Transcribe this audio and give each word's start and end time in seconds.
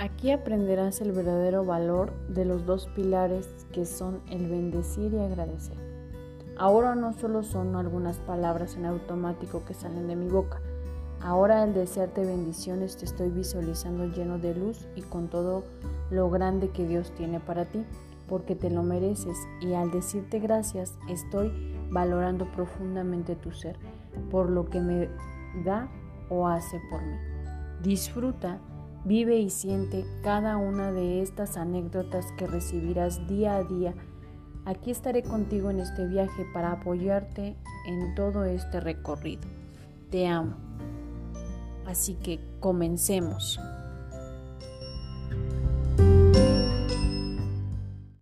Aquí 0.00 0.30
aprenderás 0.30 1.02
el 1.02 1.12
verdadero 1.12 1.66
valor 1.66 2.14
de 2.26 2.46
los 2.46 2.64
dos 2.64 2.86
pilares 2.96 3.50
que 3.70 3.84
son 3.84 4.22
el 4.30 4.48
bendecir 4.48 5.12
y 5.12 5.18
agradecer. 5.18 5.76
Ahora 6.56 6.94
no 6.94 7.12
solo 7.12 7.42
son 7.42 7.76
algunas 7.76 8.16
palabras 8.16 8.76
en 8.76 8.86
automático 8.86 9.62
que 9.66 9.74
salen 9.74 10.08
de 10.08 10.16
mi 10.16 10.26
boca, 10.26 10.62
ahora 11.20 11.62
al 11.62 11.74
desearte 11.74 12.24
bendiciones 12.24 12.96
te 12.96 13.04
estoy 13.04 13.28
visualizando 13.28 14.06
lleno 14.06 14.38
de 14.38 14.54
luz 14.54 14.88
y 14.96 15.02
con 15.02 15.28
todo 15.28 15.64
lo 16.10 16.30
grande 16.30 16.70
que 16.70 16.86
Dios 16.86 17.12
tiene 17.14 17.38
para 17.38 17.66
ti, 17.66 17.84
porque 18.26 18.56
te 18.56 18.70
lo 18.70 18.82
mereces 18.82 19.36
y 19.60 19.74
al 19.74 19.90
decirte 19.90 20.38
gracias 20.38 20.94
estoy 21.10 21.76
valorando 21.90 22.50
profundamente 22.52 23.36
tu 23.36 23.52
ser 23.52 23.76
por 24.30 24.48
lo 24.48 24.64
que 24.70 24.80
me 24.80 25.10
da 25.62 25.90
o 26.30 26.48
hace 26.48 26.80
por 26.90 27.02
mí. 27.02 27.18
Disfruta 27.82 28.60
Vive 29.04 29.38
y 29.38 29.48
siente 29.48 30.04
cada 30.22 30.56
una 30.56 30.92
de 30.92 31.22
estas 31.22 31.56
anécdotas 31.56 32.26
que 32.36 32.46
recibirás 32.46 33.26
día 33.26 33.56
a 33.56 33.64
día. 33.64 33.94
Aquí 34.66 34.90
estaré 34.90 35.22
contigo 35.22 35.70
en 35.70 35.80
este 35.80 36.06
viaje 36.06 36.44
para 36.52 36.72
apoyarte 36.72 37.56
en 37.86 38.14
todo 38.14 38.44
este 38.44 38.78
recorrido. 38.78 39.42
Te 40.10 40.26
amo. 40.26 40.56
Así 41.86 42.14
que 42.14 42.40
comencemos. 42.60 43.58